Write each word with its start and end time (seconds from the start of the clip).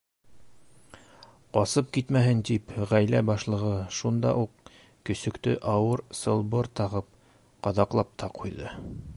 Ҡасып 1.57 1.91
китмәһен 1.97 2.41
тип, 2.49 2.73
ғаилә 2.93 3.21
башлығы 3.31 3.75
шунда 3.99 4.33
уҡ 4.45 4.73
көсөктө 5.11 5.55
ауыр 5.75 6.05
сылбыр 6.23 6.73
тағып, 6.81 7.13
ҡаҙаҡлап 7.69 8.19
та 8.25 8.33
ҡуйҙы. 8.41 8.77